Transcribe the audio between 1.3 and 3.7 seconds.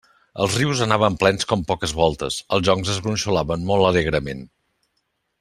com poques voltes; els joncs es gronxolaven